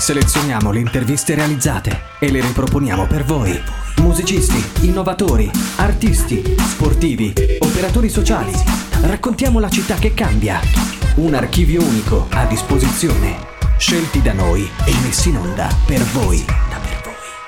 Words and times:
Selezioniamo 0.00 0.72
le 0.72 0.80
interviste 0.80 1.34
realizzate 1.34 2.00
e 2.18 2.30
le 2.30 2.40
riproponiamo 2.40 3.06
per 3.06 3.22
voi. 3.22 3.52
Musicisti, 3.98 4.86
innovatori, 4.86 5.50
artisti, 5.76 6.42
sportivi, 6.56 7.34
operatori 7.58 8.08
sociali. 8.08 8.50
Raccontiamo 9.02 9.60
la 9.60 9.68
città 9.68 9.96
che 9.96 10.14
cambia. 10.14 10.58
Un 11.16 11.34
archivio 11.34 11.82
unico 11.82 12.28
a 12.30 12.46
disposizione. 12.46 13.36
Scelti 13.76 14.22
da 14.22 14.32
noi 14.32 14.62
e 14.62 14.92
messi 15.04 15.28
in 15.28 15.36
onda 15.36 15.68
per 15.86 16.00
voi. 16.04 16.42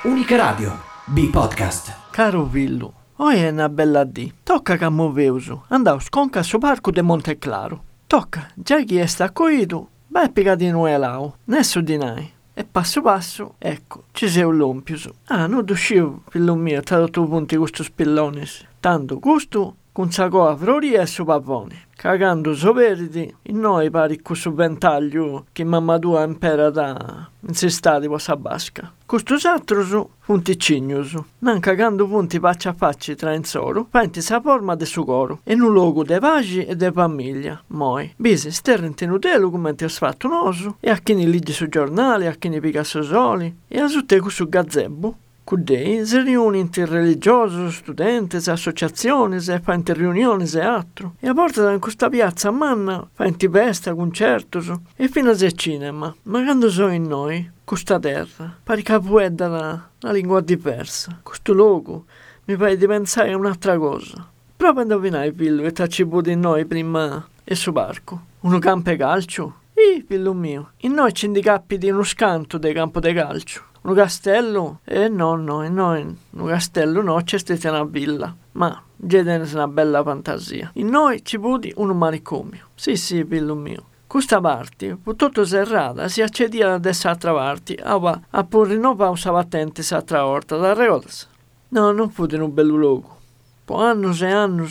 Unica 0.02 0.36
Radio. 0.36 0.78
B-Podcast. 1.06 2.10
Caro 2.10 2.44
Villu, 2.44 2.92
oggi 3.16 3.38
è 3.38 3.48
una 3.48 3.70
bella 3.70 4.04
D. 4.04 4.30
Tocca 4.42 4.76
che 4.76 4.90
muoveuso. 4.90 5.64
Andavo 5.68 6.00
sconca 6.00 6.40
al 6.40 6.58
parco 6.60 6.90
de 6.90 7.00
Monte 7.00 7.38
Claro. 7.38 7.82
Tocca, 8.06 8.50
già 8.54 8.82
chi 8.82 8.98
è 8.98 9.06
staccoito, 9.06 9.88
beh 10.06 10.30
picadino 10.32 10.86
è 10.86 10.98
lao, 10.98 11.38
nesso 11.44 11.80
di 11.80 11.96
nai. 11.96 12.40
E 12.54 12.64
passo 12.64 13.00
passo, 13.00 13.54
ecco, 13.58 14.04
ci 14.12 14.28
sei 14.28 14.42
un 14.42 14.56
lompius. 14.58 15.08
Ah, 15.28 15.46
non 15.46 15.64
uscivo, 15.68 16.22
figlio 16.28 16.54
mio, 16.54 16.82
tra 16.82 16.98
tutti 17.06 17.26
punti 17.26 17.56
questo 17.56 17.82
spillones. 17.82 18.66
Tanto 18.78 19.18
gusto, 19.18 19.76
con 19.92 20.10
sacco 20.10 20.48
a 20.48 20.56
frori 20.56 20.94
e 20.94 21.06
su 21.06 21.24
pavone. 21.24 21.88
Cagando 21.94 22.54
soveriti, 22.54 23.32
in 23.42 23.60
noi 23.60 23.90
pari 23.90 24.20
questo 24.20 24.52
ventaglio 24.52 25.44
che 25.52 25.62
mamma 25.62 25.98
tua 25.98 26.24
impera 26.24 26.70
da 26.70 27.28
insestati 27.46 28.08
questa 28.08 28.36
basca. 28.36 28.92
Questo 29.06 29.36
altro 29.46 29.84
su 29.84 30.08
punti 30.24 30.58
cignoso, 30.58 31.26
non 31.40 31.60
cagando 31.60 32.08
punti 32.08 32.40
faccia 32.40 32.70
a 32.70 32.74
faccia 32.74 33.14
tra 33.14 33.34
in 33.34 33.44
soro, 33.44 33.86
fenti 33.90 34.20
sa 34.20 34.40
forma 34.40 34.74
de 34.74 34.86
suo 34.86 35.04
coro, 35.04 35.40
e 35.44 35.52
un 35.54 35.70
luogo 35.70 36.02
de 36.02 36.18
pace 36.18 36.66
e 36.66 36.74
de 36.74 36.90
famiglia. 36.90 37.62
Moi, 37.68 38.12
bise 38.16 38.50
sterrente 38.50 39.06
nutelo 39.06 39.50
come 39.50 39.74
ti 39.74 39.84
ho 39.84 39.88
fatto 39.88 40.26
noso, 40.26 40.76
e 40.80 40.90
a 40.90 40.96
chi 40.96 41.14
ne 41.14 41.26
legge 41.26 41.52
su 41.52 41.68
giornali, 41.68 42.26
a 42.26 42.32
chi 42.32 42.48
ne 42.48 42.58
picasso 42.58 43.02
soli, 43.02 43.54
e 43.68 43.78
a 43.78 43.86
su 43.86 44.48
gazebo, 44.48 45.16
Cudei 45.44 46.06
si 46.06 46.20
riúne 46.20 46.58
interreligiosi, 46.58 47.70
studenti, 47.72 48.36
associazioni, 48.36 49.36
e 49.36 49.60
fa 49.60 49.80
riunioni 49.84 50.48
e 50.48 50.60
altro. 50.60 51.14
E 51.18 51.28
a 51.28 51.34
volte 51.34 51.60
in 51.62 51.80
questa 51.80 52.08
piazza 52.08 52.50
manna 52.50 53.06
fa 53.12 53.28
festa, 53.50 53.92
concerti 53.94 54.58
e 54.96 55.08
fino 55.08 55.30
a 55.30 55.50
cinema. 55.50 56.14
Ma 56.22 56.42
quando 56.44 56.70
sono 56.70 56.92
in 56.92 57.04
noi, 57.04 57.50
questa 57.64 57.98
terra, 57.98 58.56
pare 58.62 58.82
che 58.82 58.98
può 59.00 59.20
una, 59.20 59.90
una 60.02 60.12
lingua 60.12 60.40
diversa. 60.40 61.18
Questo 61.22 61.52
luogo 61.52 62.04
mi 62.44 62.56
fa 62.56 62.74
di 62.74 62.86
pensare 62.86 63.32
a 63.32 63.36
un'altra 63.36 63.76
cosa. 63.76 64.26
Prova 64.56 64.80
a 64.80 64.82
indovinare, 64.82 65.32
figlio, 65.32 65.68
che 65.70 65.88
ci 65.88 66.06
in 66.26 66.40
noi 66.40 66.64
prima 66.66 67.26
e 67.42 67.54
su 67.56 67.72
barco. 67.72 68.26
Uno 68.40 68.58
campo 68.58 68.94
calcio? 68.96 69.56
Ih, 69.74 70.04
figlio 70.06 70.34
mio, 70.34 70.72
in 70.78 70.92
noi 70.92 71.12
ci 71.12 71.26
indicappi 71.26 71.78
di 71.78 71.90
uno 71.90 72.04
scanto 72.04 72.58
del 72.58 72.74
campo 72.74 73.00
di 73.00 73.12
calcio 73.12 73.70
un 73.82 73.94
castello? 73.94 74.80
Eh, 74.84 75.08
no, 75.08 75.36
no, 75.36 75.66
noi 75.68 76.16
un 76.30 76.46
castello 76.46 77.02
no, 77.02 77.20
c'è 77.22 77.38
stata 77.38 77.70
una 77.70 77.84
villa. 77.84 78.34
Ma 78.52 78.82
Geden 78.96 79.42
è 79.42 79.52
una 79.54 79.68
bella 79.68 80.02
fantasia. 80.02 80.70
In 80.74 80.88
noi 80.88 81.24
ci 81.24 81.38
puti 81.38 81.72
un 81.76 81.96
manicomio. 81.96 82.68
Sì, 82.74 82.96
sì, 82.96 83.24
figlio 83.24 83.54
mio. 83.54 83.86
Questa 84.06 84.40
parte, 84.40 84.98
tutto 85.16 85.44
serrata, 85.44 86.06
si 86.06 86.20
accedia 86.20 86.76
da 86.76 86.90
altra 87.04 87.32
parte, 87.32 87.76
a, 87.76 88.20
a 88.28 88.44
pure 88.44 88.76
non 88.76 88.94
usava 88.98 89.40
attenti 89.40 89.82
s'altra 89.82 90.22
volta, 90.22 90.56
da 90.58 90.74
regolas. 90.74 91.28
No, 91.68 91.92
non 91.92 92.10
fu 92.10 92.26
un 92.30 92.52
bel 92.52 92.66
luogo. 92.66 93.16
Po 93.64 93.76
anni 93.76 94.14
e 94.20 94.30
anni 94.30 94.70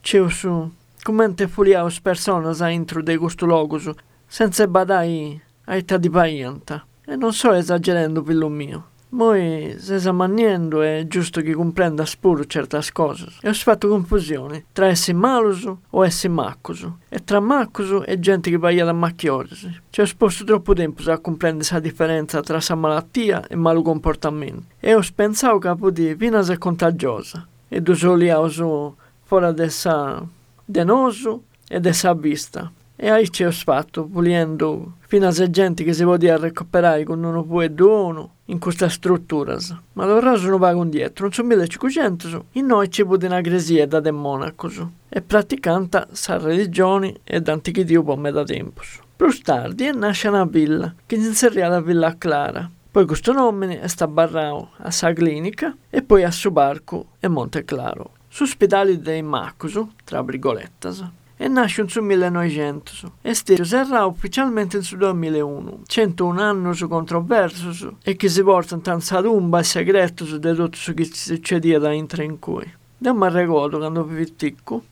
c'è 0.00 0.28
su, 0.30 0.70
come 1.02 1.34
te 1.34 1.48
fuliavo 1.48 1.90
persone 2.00 2.72
intro 2.72 3.02
di 3.02 3.16
questo 3.16 3.46
luogo, 3.46 3.80
senza 4.26 4.66
badai 4.68 5.42
a 5.64 5.74
età 5.74 5.96
di 5.96 6.08
paianta. 6.08 6.86
E 7.10 7.16
non 7.16 7.32
sto 7.32 7.54
esagerando, 7.54 8.22
figlio 8.22 8.50
mio. 8.50 8.88
Moi, 9.10 9.76
se 9.78 9.98
sta 9.98 10.12
maniendo, 10.12 10.82
è 10.82 11.06
giusto 11.08 11.40
che 11.40 11.54
comprenda 11.54 12.04
spuro 12.04 12.44
certe 12.44 12.78
cose. 12.92 13.28
E 13.40 13.48
ho 13.48 13.54
fatto 13.54 13.88
confusione 13.88 14.66
tra 14.72 14.88
essere 14.88 15.16
maluso 15.16 15.80
o 15.88 16.04
essere 16.04 16.34
maccuso. 16.34 16.98
E 17.08 17.24
tra 17.24 17.40
maccuso 17.40 18.04
e 18.04 18.20
gente 18.20 18.50
che 18.50 18.58
va 18.58 18.70
da 18.74 18.92
macchiosi. 18.92 19.80
Ci 19.88 20.00
ho 20.02 20.04
sposto 20.04 20.44
troppo 20.44 20.74
tempo 20.74 21.10
a 21.10 21.18
comprendere 21.18 21.66
la 21.72 21.80
differenza 21.80 22.42
tra 22.42 22.60
sa 22.60 22.74
malattia 22.74 23.46
e 23.46 23.56
malo 23.56 23.80
comportamento. 23.80 24.64
E 24.78 24.94
ho 24.94 25.00
pensato 25.14 25.58
che 25.58 25.74
poteva 25.76 26.14
fino 26.18 26.36
a 26.36 26.58
contagiosa. 26.58 27.48
E 27.68 27.80
due 27.80 27.94
soli 27.94 28.28
ho 28.30 28.96
fuori 29.22 29.54
dessa 29.54 30.22
denoso 30.62 31.44
e 31.66 31.80
dessa 31.80 32.12
vista. 32.12 32.70
E 33.00 33.08
aí 33.08 33.30
ci 33.30 33.44
ho 33.44 33.52
fatto, 33.52 34.06
pulendo 34.06 34.94
fino 35.06 35.28
a 35.28 35.30
se 35.30 35.48
gente 35.50 35.84
che 35.84 35.92
si 35.92 36.02
poteva 36.02 36.36
recuperare 36.36 37.04
con 37.04 37.22
uno 37.22 37.44
può 37.44 37.62
e 37.62 37.72
uno 37.78 38.30
in 38.46 38.58
questa 38.58 38.88
struttura. 38.88 39.56
Ma 39.92 40.04
loro 40.04 40.36
sono 40.36 40.58
pago 40.58 40.82
indietro, 40.82 41.26
non 41.26 41.32
sono 41.32 41.46
1500, 41.46 42.46
in 42.54 42.66
noi 42.66 42.90
ci 42.90 43.04
può 43.04 43.16
una 43.22 43.40
gresia 43.40 43.86
da 43.86 44.00
de 44.00 44.10
Monaco, 44.10 44.68
e 45.08 45.22
praticanta 45.22 46.08
sa 46.10 46.38
religione 46.38 47.20
ed 47.22 47.48
antichi 47.48 47.84
dio 47.84 48.02
per 48.02 48.16
me 48.16 48.32
da 48.32 48.42
tempo. 48.42 48.82
Più 49.14 49.30
tardi 49.42 49.92
nasce 49.94 50.26
una 50.26 50.44
villa, 50.44 50.92
che 51.06 51.20
si 51.20 51.26
inseria 51.28 51.68
la 51.68 51.80
Villa 51.80 52.16
Clara. 52.18 52.68
Poi 52.90 53.06
questo 53.06 53.32
nome 53.32 53.78
è 53.78 53.86
sta 53.86 54.08
barrao 54.08 54.70
a 54.78 54.90
sa 54.90 55.12
clinica 55.12 55.72
e 55.88 56.02
poi 56.02 56.24
a 56.24 56.32
su 56.32 56.50
barco 56.50 57.10
e 57.20 57.28
Monte 57.28 57.64
Claro. 57.64 58.10
Su 58.26 58.42
ospedali 58.42 58.98
dei 58.98 59.22
Macuso, 59.22 59.92
tra 60.04 60.20
virgolettas 60.22 61.04
e 61.40 61.46
nasce 61.48 61.88
sul 61.88 62.02
1900 62.02 63.12
e 63.22 63.32
stesso 63.32 63.64
sarà 63.64 64.04
ufficialmente 64.04 64.82
sul 64.82 64.98
2001. 64.98 65.82
101 65.86 66.40
anni 66.40 66.74
su 66.74 66.88
controverso 66.88 67.96
e 68.02 68.16
che 68.16 68.28
si 68.28 68.42
portano 68.42 68.82
tanto 68.82 69.20
rumba 69.20 69.60
e 69.60 69.64
segreto 69.64 70.24
su 70.24 70.38
tutto 70.40 70.68
ciò 70.70 70.92
che 70.92 71.04
succedeva 71.04 71.78
da 71.78 71.92
intra 71.92 72.24
in 72.24 72.38
cui. 72.40 72.70
Da 72.98 73.12
mi 73.12 73.28
ricordo 73.30 73.78
quando 73.78 74.04
più 74.04 74.34
piccolo 74.34 74.82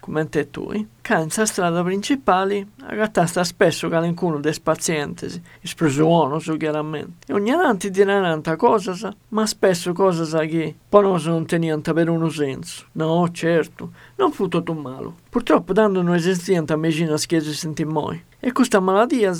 come 0.00 0.28
te 0.28 0.50
tu, 0.50 0.86
in 1.20 1.30
strada 1.30 1.82
principale 1.82 2.66
agattasta 2.82 3.44
spesso 3.44 3.88
che 3.88 3.96
qualcuno 3.96 4.40
dei 4.40 4.54
pazienti, 4.62 5.42
espresuono 5.60 6.38
su 6.38 6.56
chiaramente, 6.56 7.32
e 7.32 7.34
ogni 7.34 7.50
tanto 7.50 7.88
diranno 7.88 8.40
cosa, 8.56 9.14
ma 9.28 9.46
spesso 9.46 9.92
cose 9.92 10.46
che 10.46 10.74
poi 10.88 11.22
non 11.24 11.46
tenivano 11.46 11.80
per 11.80 12.08
uno 12.08 12.28
senso. 12.28 12.86
No, 12.92 13.28
certo, 13.32 13.90
non 14.16 14.32
fu 14.32 14.48
tutto 14.48 14.74
male. 14.74 15.10
Purtroppo 15.28 15.72
tanto 15.72 16.02
non 16.02 16.14
esisteva 16.14 16.74
a 16.74 16.76
medicina 16.76 17.16
sentì 17.16 17.84
mai. 17.84 18.22
E 18.38 18.52
questa 18.52 18.80
malattia 18.80 19.30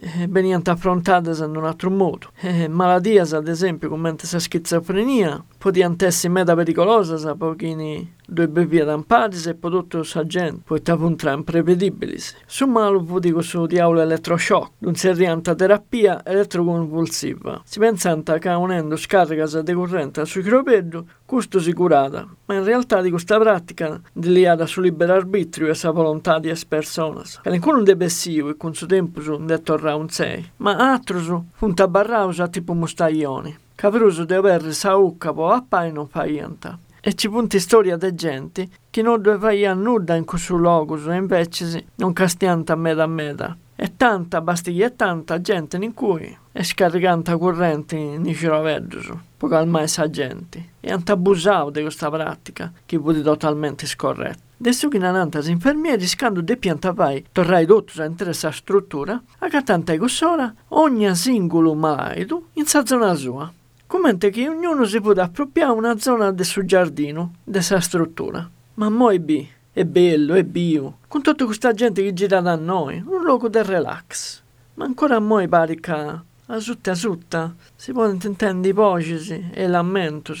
eh, 0.00 0.26
venivano 0.28 0.62
affrontate 0.66 1.30
in 1.30 1.56
un 1.56 1.64
altro 1.64 1.90
modo. 1.90 2.30
Eh, 2.40 2.66
malattie, 2.66 3.20
ad 3.20 3.46
esempio, 3.46 3.88
come 3.88 4.16
la 4.18 4.38
schizofrenia, 4.38 5.44
potevano 5.56 5.96
essere 6.00 6.32
meta 6.32 6.54
pericolose, 6.54 7.34
pochini 7.36 8.16
due 8.26 8.48
bevie 8.48 8.84
tampati 8.84 9.48
e 9.48 9.54
prodotto 9.54 10.02
sa 10.02 10.26
gente, 10.26 10.62
poi 10.64 10.82
imprevedibili. 11.26 12.16
Su 12.46 12.66
malo 12.66 13.02
fu 13.04 13.18
di 13.18 13.32
questo 13.32 13.66
diavolo 13.66 14.00
elettroshock, 14.00 14.72
non 14.78 14.94
si 14.94 15.12
rianta 15.12 15.54
terapia 15.54 16.24
elettroconvulsiva. 16.24 17.62
Si 17.64 17.78
pensava 17.78 18.38
che 18.38 18.48
unendo 18.48 18.96
scarica 18.96 19.46
di 19.62 19.72
corrente 19.72 20.24
sul 20.24 20.42
chiropeggio, 20.42 21.06
questo 21.24 21.60
si 21.60 21.72
curata, 21.72 22.26
ma 22.46 22.54
in 22.54 22.64
realtà 22.64 23.02
di 23.02 23.10
questa 23.10 23.38
pratica 23.38 24.00
deliata 24.12 24.64
sul 24.64 24.84
libero 24.84 25.12
arbitrio 25.12 25.68
e 25.68 25.74
sa 25.74 25.90
volontà 25.90 26.38
di 26.38 26.48
es 26.48 26.64
persone. 26.64 27.22
Che 27.42 27.50
nessuno 27.50 27.82
depressivo 27.82 28.48
e 28.48 28.56
con 28.56 28.74
suo 28.74 28.86
tempo 28.86 29.20
su 29.20 29.36
detto 29.44 29.76
round 29.76 30.08
6, 30.08 30.52
ma 30.58 30.76
altro 30.76 31.20
su 31.20 31.44
punta 31.58 31.86
barrausa 31.86 32.48
tipo 32.48 32.72
mustaglioni. 32.72 33.56
Capruso 33.74 34.24
di 34.24 34.34
aver 34.34 34.74
saucca 34.74 35.32
po' 35.32 35.50
a 35.50 35.64
e 35.84 35.90
non 35.90 36.08
niente. 36.12 36.86
E 37.08 37.14
ci 37.14 37.30
punti 37.30 37.58
storia 37.58 37.96
di 37.96 38.14
gente 38.14 38.68
che 38.90 39.00
non 39.00 39.22
deve 39.22 39.38
fare 39.38 39.72
nulla 39.72 40.14
in 40.14 40.26
questo 40.26 40.56
luogo 40.56 40.98
e 41.10 41.16
invece 41.16 41.86
non 41.94 42.12
castianta 42.12 42.74
a 42.74 42.76
meta 42.76 43.04
a 43.04 43.06
meta. 43.06 43.56
E 43.74 43.96
tanta, 43.96 44.42
basti 44.42 44.78
e 44.78 44.94
tanta 44.94 45.40
gente 45.40 45.78
in 45.78 45.94
cui 45.94 46.36
è 46.52 46.62
scaricata 46.62 47.38
corrente 47.38 47.96
in 47.96 48.34
cervello 48.34 49.22
per 49.38 49.48
calmare 49.48 49.86
sa 49.86 50.10
gente. 50.10 50.72
E 50.80 50.92
hanno 50.92 51.02
abusato 51.06 51.70
di 51.70 51.80
questa 51.80 52.10
pratica 52.10 52.70
che 52.84 52.98
vuole 52.98 53.22
totalmente 53.22 53.86
scorretta. 53.86 54.42
Adesso 54.60 54.88
che 54.88 54.98
nananta 54.98 55.38
infermieri 55.48 56.06
scando 56.06 56.42
de 56.42 56.58
pianta 56.58 56.92
vai, 56.92 57.24
torrai 57.32 57.64
tutto 57.64 58.02
a 58.02 58.10
questa 58.10 58.50
struttura, 58.50 59.18
a 59.38 59.48
cantante 59.48 59.98
sora 60.08 60.52
ogni 60.68 61.14
singolo 61.16 61.72
malato 61.72 62.48
in 62.52 62.66
sa 62.66 62.84
zona 62.84 63.14
sua. 63.14 63.50
Commente 63.88 64.28
che 64.28 64.46
ognuno 64.46 64.84
si 64.84 65.00
può 65.00 65.12
appropriare 65.12 65.72
una 65.72 65.96
zona 65.96 66.30
del 66.30 66.44
suo 66.44 66.62
giardino, 66.62 67.36
della 67.42 67.80
struttura. 67.80 68.46
Ma 68.74 68.90
mo 68.90 69.10
è, 69.10 69.18
bi, 69.18 69.48
è 69.72 69.82
bello, 69.86 70.34
è 70.34 70.44
bio, 70.44 70.98
con 71.08 71.22
tutta 71.22 71.46
questa 71.46 71.72
gente 71.72 72.02
che 72.02 72.12
gira 72.12 72.42
da 72.42 72.54
noi, 72.54 73.02
un 73.06 73.22
luogo 73.22 73.48
del 73.48 73.64
relax. 73.64 74.42
Ma 74.74 74.84
ancora 74.84 75.16
a 75.16 75.20
moi 75.20 75.48
pare 75.48 75.80
che 75.80 75.90
a 75.90 76.58
sutta 76.58 76.90
a 76.90 77.54
si 77.74 77.92
può 77.92 78.06
intendere 78.06 78.68
i 78.68 78.72
voci 78.72 79.48
e 79.54 79.66
lamento 79.66 80.34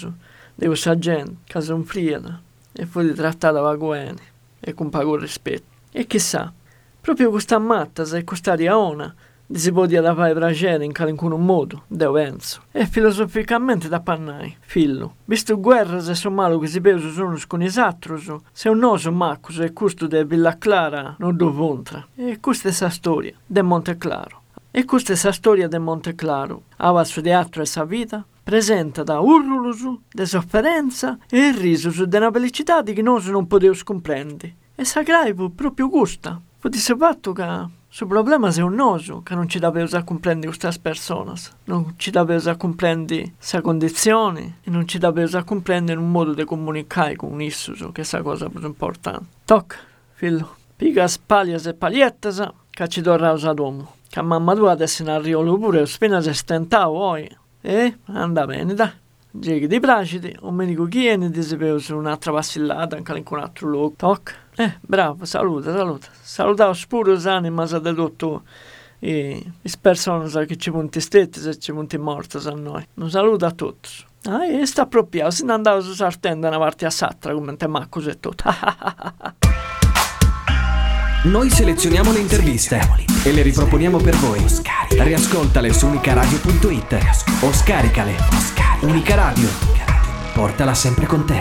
di 0.54 0.66
questa 0.66 0.98
gente 0.98 1.36
che 1.44 1.60
sono 1.62 1.84
friata 1.84 2.42
e 2.70 2.84
fu 2.84 3.14
trattata 3.14 3.60
vaguene 3.60 4.20
e 4.60 4.74
con 4.74 4.90
poco 4.90 5.16
rispetto. 5.16 5.64
E 5.90 6.06
chissà, 6.06 6.52
proprio 7.00 7.30
questa 7.30 7.58
matta 7.58 8.02
e 8.14 8.24
questa 8.24 8.52
riaona 8.52 9.14
si 9.50 9.70
da 9.70 10.14
fare 10.14 10.34
piacere 10.34 10.84
in 10.84 10.92
qualunque 10.92 11.28
modo, 11.36 11.84
deo 11.86 12.12
penso. 12.12 12.62
E 12.70 12.86
filosoficamente 12.86 13.88
da 13.88 14.00
pannai, 14.00 14.56
fillo. 14.60 15.16
Visto 15.24 15.58
guerra 15.58 16.00
se 16.00 16.14
sono 16.14 16.34
malo 16.34 16.58
che 16.58 16.66
si 16.66 16.80
peso 16.80 17.10
sono 17.10 17.36
con 17.46 17.62
i 17.62 17.70
sattros, 17.70 18.34
se 18.52 18.68
un 18.68 18.78
noso 18.78 19.10
maccus 19.10 19.60
e 19.60 19.72
questo 19.72 20.06
de 20.06 20.24
Villa 20.24 20.58
Clara 20.58 21.14
non 21.18 21.36
do 21.36 21.52
contra. 21.52 22.06
E 22.14 22.38
questa 22.40 22.68
è 22.68 22.74
la 22.78 22.90
storia 22.90 23.34
de 23.46 23.62
Monte 23.62 23.96
Claro. 23.96 24.42
E 24.70 24.84
questa 24.84 25.14
è 25.14 25.18
la 25.22 25.32
storia 25.32 25.66
de 25.66 25.78
Monte 25.78 26.14
Claro. 26.14 26.62
Ava 26.76 27.02
suo 27.04 27.22
teatro 27.22 27.62
e 27.62 27.66
sa 27.66 27.84
vita, 27.84 28.24
presenta 28.42 29.02
da 29.02 29.18
urrulus, 29.20 29.82
de 30.12 30.26
sofferenza 30.26 31.18
e 31.28 31.48
il 31.48 31.54
riso 31.54 32.06
de 32.06 32.16
una 32.16 32.30
felicità 32.30 32.82
di 32.82 32.92
che 32.92 33.02
noi 33.02 33.24
non 33.30 33.46
potevo 33.46 33.74
comprendere. 33.82 34.54
E 34.74 34.84
sa 34.84 35.02
grave 35.02 35.50
proprio 35.54 35.88
gusta. 35.88 36.40
Fu 36.58 36.68
di 36.68 36.78
fatto 36.78 37.32
che 37.32 37.76
il 37.90 38.06
problema 38.06 38.48
è 38.50 38.60
un 38.60 38.74
noso, 38.74 39.22
che 39.22 39.34
non 39.34 39.48
ci 39.48 39.58
deve 39.58 39.82
usare 39.82 40.04
comprendere 40.04 40.54
queste 40.54 40.78
persone, 40.80 41.32
non 41.64 41.94
ci 41.96 42.10
deve 42.10 42.36
usare 42.36 42.56
comprendere 42.56 43.32
questa 43.36 43.60
condizione 43.60 44.58
e 44.62 44.70
non 44.70 44.86
ci 44.86 44.98
deve 44.98 45.22
usare 45.22 45.44
comprendere 45.44 45.98
un 45.98 46.10
modo 46.10 46.34
di 46.34 46.44
comunicare 46.44 47.16
con 47.16 47.40
issus, 47.40 47.88
che 47.92 48.02
è 48.02 48.06
la 48.10 48.22
cosa 48.22 48.48
più 48.48 48.64
importante. 48.64 49.26
Tocca, 49.44 49.76
figlio, 50.12 50.56
piga 50.76 51.08
spaglias 51.08 51.66
e 51.66 51.74
pagliettas, 51.74 52.46
che 52.70 52.88
ci 52.88 53.00
dovrà 53.00 53.32
usare 53.32 53.56
l'uomo. 53.56 53.94
Che 54.08 54.22
mamma 54.22 54.54
tua 54.54 54.70
adesso 54.70 55.02
in 55.02 55.08
arrivo 55.08 55.58
pure, 55.58 55.82
appena 55.82 56.20
si 56.20 56.32
stentavo 56.32 56.98
poi. 56.98 57.36
E, 57.60 57.98
anda 58.04 58.46
bene, 58.46 58.74
dai. 58.74 58.90
Giri 59.30 59.66
di 59.66 59.78
braciti, 59.78 60.34
un 60.40 60.54
medico 60.54 60.84
chiede 60.86 61.30
di 61.30 61.42
sapere 61.42 61.78
su 61.78 61.96
un'altra 61.96 62.32
passillata, 62.32 62.96
anche 62.96 63.16
in 63.16 63.24
un 63.28 63.38
altro 63.38 63.68
luogo. 63.68 63.94
Tocca. 63.96 64.32
Eh, 64.56 64.78
bravo, 64.80 65.24
saluta, 65.24 65.72
saluta. 65.72 66.08
Salutavo 66.20 66.72
spuro 66.72 67.14
l'anima 67.20 67.66
del 67.66 67.94
dottore. 67.94 68.42
E 69.00 69.52
le 69.60 69.72
persone 69.80 70.28
che 70.46 70.56
ci 70.56 70.70
punti 70.70 71.00
stretti 71.00 71.38
se 71.40 71.58
ci 71.58 71.72
punti 71.72 71.98
morti 71.98 72.38
a 72.38 72.50
noi. 72.50 72.84
Un 72.94 73.10
saluto 73.10 73.44
a 73.46 73.52
tutti. 73.52 73.90
Ah, 74.24 74.44
e 74.44 74.66
sta 74.66 74.86
proprio, 74.86 75.30
se 75.30 75.44
ne 75.44 75.52
andavo 75.52 75.80
su 75.80 75.92
sartenda 75.92 76.48
una 76.48 76.58
parte 76.58 76.86
a 76.86 76.90
Satra 76.90 77.32
come 77.32 77.56
te 77.56 77.68
macco 77.68 78.00
e 78.00 78.18
tutto. 78.18 78.42
Noi 81.24 81.50
selezioniamo 81.50 82.12
le 82.12 82.18
interviste 82.18 82.80
e 83.24 83.32
le 83.32 83.42
riproponiamo 83.42 83.98
per 83.98 84.16
voi. 84.16 84.44
Riascoltale 84.90 85.72
su 85.72 85.86
unicaradio.it 85.86 86.98
o 87.42 87.52
scaricale. 87.52 88.57
Unica 88.82 89.16
Radio. 89.16 89.48
Portala 90.34 90.72
sempre 90.72 91.06
con 91.06 91.26
te. 91.26 91.34